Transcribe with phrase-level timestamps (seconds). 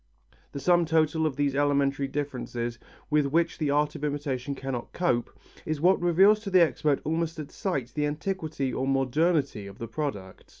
[0.51, 2.79] The sum total of these elementary differences
[3.11, 5.29] with which the art of imitation cannot cope,
[5.63, 9.87] is what reveals to the expert almost at sight the antiquity or modernity of the
[9.87, 10.43] product.